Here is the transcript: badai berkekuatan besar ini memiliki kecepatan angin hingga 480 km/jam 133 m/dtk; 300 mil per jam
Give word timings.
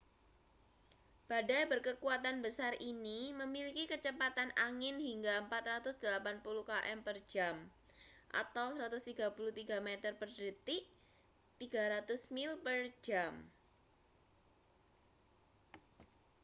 badai 1.29 1.63
berkekuatan 1.71 2.37
besar 2.45 2.73
ini 2.91 3.21
memiliki 3.41 3.83
kecepatan 3.91 4.49
angin 4.67 4.95
hingga 5.07 5.35
480 5.45 6.01
km/jam 6.69 7.55
133 8.33 8.81
m/dtk; 9.87 10.69
300 11.61 12.33
mil 12.35 12.51
per 12.65 12.77
jam 13.05 13.33